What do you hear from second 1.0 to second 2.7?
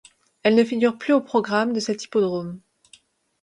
au programme de cet hippodrome.